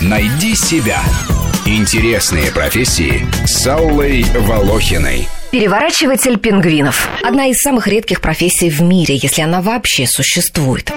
Найди 0.00 0.54
себя. 0.54 1.02
Интересные 1.66 2.50
профессии 2.50 3.26
с 3.46 3.66
Аллой 3.66 4.24
Волохиной. 4.34 5.28
Переворачиватель 5.50 6.38
пингвинов. 6.38 7.08
Одна 7.22 7.46
из 7.46 7.58
самых 7.58 7.86
редких 7.86 8.20
профессий 8.20 8.70
в 8.70 8.80
мире, 8.80 9.16
если 9.16 9.42
она 9.42 9.60
вообще 9.60 10.06
существует. 10.06 10.90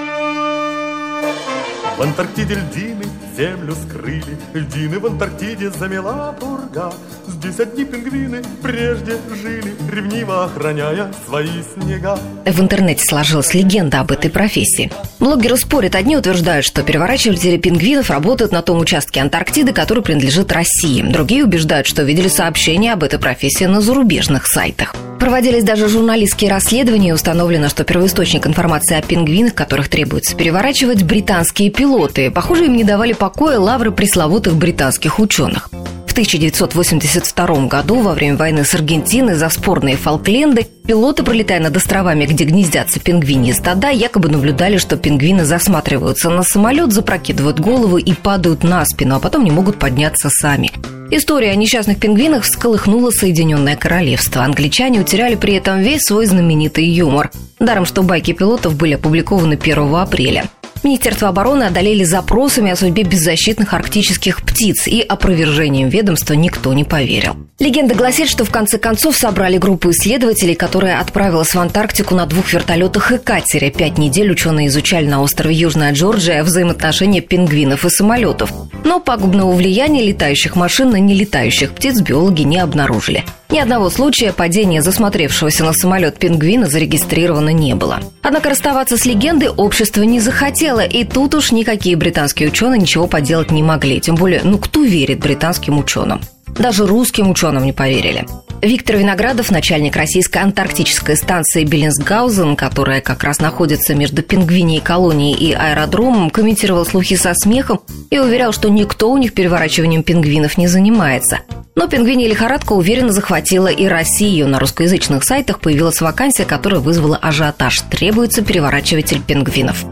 В 1.96 2.02
Антарктиде 2.02 2.54
льдины 2.54 3.04
землю 3.36 3.74
скрыли, 3.74 4.38
Льдины 4.54 4.98
в 4.98 5.06
Антарктиде 5.06 5.70
замела 5.70 6.32
пурга. 6.32 6.92
Здесь 7.26 7.60
одни 7.60 7.84
пингвины 7.84 8.42
прежде 8.62 9.18
жили, 9.42 9.74
Ревниво 9.90 10.44
охраняя 10.44 11.12
свои 11.26 11.62
снега. 11.74 12.18
В 12.44 12.60
интернете 12.60 13.04
сложилась 13.04 13.54
легенда 13.54 14.00
об 14.00 14.12
этой 14.12 14.30
профессии. 14.30 14.90
Блогеры 15.18 15.56
спорят. 15.56 15.94
Одни 15.94 16.16
утверждают, 16.16 16.64
что 16.64 16.82
переворачиватели 16.82 17.56
пингвинов 17.56 18.10
работают 18.10 18.52
на 18.52 18.62
том 18.62 18.78
участке 18.78 19.20
Антарктиды, 19.20 19.72
который 19.72 20.02
принадлежит 20.02 20.52
России. 20.52 21.02
Другие 21.02 21.44
убеждают, 21.44 21.86
что 21.86 22.02
видели 22.02 22.28
сообщения 22.28 22.92
об 22.92 23.02
этой 23.02 23.18
профессии 23.18 23.64
на 23.64 23.80
зарубежных 23.80 24.46
сайтах. 24.46 24.94
Проводились 25.22 25.62
даже 25.62 25.88
журналистские 25.88 26.50
расследования 26.50 27.10
и 27.10 27.12
установлено, 27.12 27.68
что 27.68 27.84
первоисточник 27.84 28.44
информации 28.44 28.96
о 28.96 29.02
пингвинах, 29.02 29.54
которых 29.54 29.88
требуется 29.88 30.34
переворачивать, 30.34 31.04
британские 31.04 31.70
пилоты. 31.70 32.32
Похоже, 32.32 32.64
им 32.64 32.76
не 32.76 32.82
давали 32.82 33.12
покоя 33.12 33.60
лавры 33.60 33.92
пресловутых 33.92 34.56
британских 34.56 35.20
ученых. 35.20 35.70
В 36.12 36.14
1982 36.14 37.68
году, 37.68 38.02
во 38.02 38.12
время 38.12 38.36
войны 38.36 38.66
с 38.66 38.74
Аргентиной 38.74 39.34
за 39.34 39.48
спорные 39.48 39.96
Фолкленды, 39.96 40.66
пилоты, 40.86 41.22
пролетая 41.22 41.58
над 41.58 41.74
островами, 41.74 42.26
где 42.26 42.44
гнездятся 42.44 43.00
пингвини 43.00 43.52
стада, 43.52 43.88
якобы 43.88 44.28
наблюдали, 44.28 44.76
что 44.76 44.98
пингвины 44.98 45.46
засматриваются 45.46 46.28
на 46.28 46.42
самолет, 46.42 46.92
запрокидывают 46.92 47.60
голову 47.60 47.96
и 47.96 48.12
падают 48.12 48.62
на 48.62 48.84
спину, 48.84 49.16
а 49.16 49.20
потом 49.20 49.42
не 49.42 49.50
могут 49.50 49.78
подняться 49.78 50.28
сами. 50.28 50.70
История 51.10 51.50
о 51.50 51.54
несчастных 51.54 51.98
пингвинах 51.98 52.44
всколыхнула 52.44 53.10
Соединенное 53.10 53.76
Королевство. 53.76 54.44
Англичане 54.44 55.00
утеряли 55.00 55.36
при 55.36 55.54
этом 55.54 55.80
весь 55.80 56.02
свой 56.02 56.26
знаменитый 56.26 56.84
юмор. 56.84 57.30
Даром, 57.58 57.86
что 57.86 58.02
байки 58.02 58.34
пилотов 58.34 58.76
были 58.76 58.96
опубликованы 58.96 59.54
1 59.54 59.94
апреля. 59.94 60.44
Министерство 60.82 61.28
обороны 61.28 61.64
одолели 61.64 62.02
запросами 62.02 62.72
о 62.72 62.76
судьбе 62.76 63.04
беззащитных 63.04 63.72
арктических 63.72 64.42
птиц, 64.42 64.88
и 64.88 65.00
опровержением 65.00 65.88
ведомства 65.88 66.34
никто 66.34 66.72
не 66.72 66.84
поверил. 66.84 67.36
Легенда 67.60 67.94
гласит, 67.94 68.28
что 68.28 68.44
в 68.44 68.50
конце 68.50 68.78
концов 68.78 69.16
собрали 69.16 69.58
группу 69.58 69.90
исследователей, 69.92 70.56
которая 70.56 71.00
отправилась 71.00 71.54
в 71.54 71.58
Антарктику 71.60 72.16
на 72.16 72.26
двух 72.26 72.52
вертолетах 72.52 73.12
и 73.12 73.18
катере. 73.18 73.70
Пять 73.70 73.98
недель 73.98 74.32
ученые 74.32 74.66
изучали 74.66 75.06
на 75.06 75.22
острове 75.22 75.54
Южная 75.54 75.92
Джорджия 75.92 76.42
взаимоотношения 76.42 77.20
пингвинов 77.20 77.84
и 77.84 77.90
самолетов. 77.90 78.52
Но 78.84 78.98
пагубного 78.98 79.52
влияния 79.52 80.02
летающих 80.02 80.56
машин 80.56 80.90
на 80.90 80.96
нелетающих 80.96 81.72
птиц 81.72 82.00
биологи 82.00 82.42
не 82.42 82.58
обнаружили. 82.58 83.24
Ни 83.52 83.58
одного 83.58 83.90
случая 83.90 84.32
падения 84.32 84.80
засмотревшегося 84.80 85.62
на 85.64 85.74
самолет 85.74 86.16
пингвина 86.18 86.68
зарегистрировано 86.68 87.50
не 87.50 87.74
было. 87.74 88.00
Однако 88.22 88.48
расставаться 88.48 88.96
с 88.96 89.04
легендой 89.04 89.50
общество 89.50 90.04
не 90.04 90.20
захотело, 90.20 90.82
и 90.82 91.04
тут 91.04 91.34
уж 91.34 91.52
никакие 91.52 91.96
британские 91.96 92.48
ученые 92.48 92.80
ничего 92.80 93.06
поделать 93.06 93.50
не 93.50 93.62
могли. 93.62 94.00
Тем 94.00 94.14
более, 94.14 94.40
ну 94.42 94.56
кто 94.56 94.82
верит 94.82 95.20
британским 95.20 95.78
ученым? 95.78 96.22
Даже 96.46 96.86
русским 96.86 97.28
ученым 97.28 97.66
не 97.66 97.74
поверили. 97.74 98.26
Виктор 98.62 98.96
Виноградов, 98.96 99.50
начальник 99.50 99.96
российской 99.96 100.38
антарктической 100.38 101.18
станции 101.18 101.64
Беллинсгаузен, 101.64 102.56
которая 102.56 103.02
как 103.02 103.22
раз 103.22 103.38
находится 103.38 103.94
между 103.94 104.22
пингвиней 104.22 104.80
колонией 104.80 105.36
и 105.36 105.52
аэродромом, 105.52 106.30
комментировал 106.30 106.86
слухи 106.86 107.16
со 107.16 107.34
смехом 107.34 107.82
и 108.08 108.18
уверял, 108.18 108.52
что 108.52 108.70
никто 108.70 109.10
у 109.12 109.18
них 109.18 109.34
переворачиванием 109.34 110.02
пингвинов 110.02 110.56
не 110.56 110.68
занимается. 110.68 111.40
Но 111.74 111.88
пингвинья 111.88 112.28
лихорадка 112.28 112.72
уверенно 112.72 113.12
захватила 113.12 113.68
и 113.68 113.86
Россию. 113.86 114.48
На 114.48 114.58
русскоязычных 114.58 115.24
сайтах 115.24 115.60
появилась 115.60 116.00
вакансия, 116.00 116.44
которая 116.44 116.80
вызвала 116.80 117.16
ажиотаж. 117.16 117.80
Требуется 117.90 118.42
переворачиватель 118.42 119.22
пингвинов. 119.22 119.84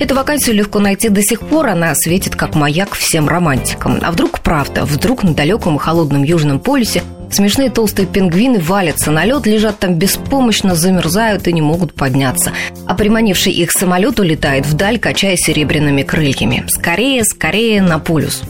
Эту 0.00 0.14
вакансию 0.14 0.56
легко 0.56 0.78
найти 0.78 1.08
до 1.08 1.22
сих 1.22 1.40
пор, 1.40 1.68
она 1.68 1.94
светит 1.94 2.36
как 2.36 2.54
маяк 2.54 2.94
всем 2.94 3.28
романтикам. 3.28 3.98
А 4.02 4.12
вдруг 4.12 4.40
правда, 4.40 4.84
вдруг 4.84 5.22
на 5.22 5.34
далеком 5.34 5.76
и 5.76 5.78
холодном 5.78 6.22
Южном 6.22 6.60
полюсе 6.60 7.02
Смешные 7.30 7.68
толстые 7.68 8.06
пингвины 8.06 8.58
валятся 8.58 9.10
на 9.10 9.24
лед, 9.24 9.46
лежат 9.46 9.78
там 9.78 9.94
беспомощно, 9.94 10.74
замерзают 10.74 11.46
и 11.46 11.52
не 11.52 11.60
могут 11.60 11.92
подняться. 11.92 12.52
А 12.86 12.94
приманивший 12.94 13.52
их 13.52 13.70
самолет 13.70 14.18
улетает 14.18 14.66
вдаль, 14.66 14.98
качая 14.98 15.36
серебряными 15.36 16.02
крыльями. 16.02 16.64
Скорее, 16.68 17.24
скорее 17.24 17.82
на 17.82 17.98
полюс. 17.98 18.42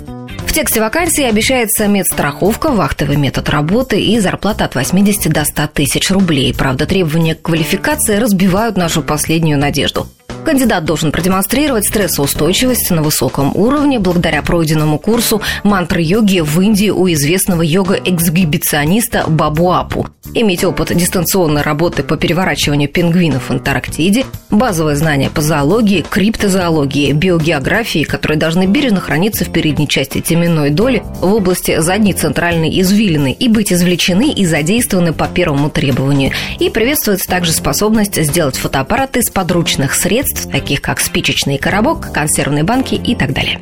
Тексте 0.59 0.81
вакансии 0.81 1.23
обещается 1.23 1.87
медстраховка, 1.87 2.73
вахтовый 2.73 3.15
метод 3.15 3.49
работы 3.49 4.01
и 4.01 4.19
зарплата 4.19 4.65
от 4.65 4.75
80 4.75 5.33
до 5.33 5.45
100 5.45 5.69
тысяч 5.69 6.11
рублей. 6.11 6.53
Правда, 6.53 6.85
требования 6.85 7.37
к 7.37 7.43
квалификации 7.43 8.17
разбивают 8.17 8.77
нашу 8.77 9.03
последнюю 9.03 9.57
надежду. 9.57 10.09
Кандидат 10.45 10.85
должен 10.85 11.13
продемонстрировать 11.13 11.87
стрессоустойчивость 11.87 12.91
на 12.91 13.03
высоком 13.03 13.55
уровне 13.55 14.01
благодаря 14.01 14.43
пройденному 14.43 14.99
курсу 14.99 15.41
мантры-йоги 15.63 16.41
в 16.41 16.61
Индии 16.61 16.91
у 16.91 17.07
известного 17.13 17.63
йога-эксгибициониста 17.63 19.27
Бабу 19.29 19.71
Апу, 19.73 20.08
иметь 20.35 20.65
опыт 20.65 20.95
дистанционной 20.95 21.63
работы 21.63 22.03
по 22.03 22.17
переворачиванию 22.17 22.89
пингвинов 22.89 23.49
в 23.49 23.51
Антарктиде, 23.51 24.25
базовые 24.51 24.97
знания 24.97 25.31
по 25.31 25.41
зоологии, 25.41 26.05
криптозоологии, 26.09 27.13
биогеографии, 27.13 28.05
которые 28.05 28.39
должны 28.39 28.67
бережно 28.67 29.01
храниться 29.01 29.45
в 29.45 29.53
передней 29.53 29.89
части 29.89 30.21
теменной 30.21 30.71
доли 30.71 31.03
в 31.21 31.33
области 31.33 31.81
задней 31.81 32.13
центральной 32.13 32.81
извилины 32.81 33.33
и 33.33 33.49
быть 33.49 33.73
извлечены 33.73 34.33
и 34.33 34.47
задействованы 34.47 35.13
по 35.13 35.27
первому 35.27 35.71
требованию. 35.71 36.33
И 36.59 36.71
приветствуется 36.71 37.29
также 37.29 37.53
способность 37.53 38.23
сделать 38.23 38.57
фотоаппараты 38.57 39.21
из 39.21 39.31
подручных 39.31 39.95
средств 39.95 40.51
таких 40.51 40.81
как 40.81 41.01
спичечный 41.01 41.59
коробок, 41.59 42.13
консервные 42.13 42.65
банки 42.65 42.95
и 42.95 43.15
так 43.15 43.33
далее. 43.33 43.61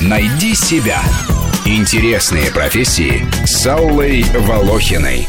Найди 0.00 0.54
себя. 0.54 1.00
Интересные 1.64 2.50
профессии 2.50 3.24
с 3.44 3.64
Аллой 3.66 4.24
Волохиной. 4.34 5.28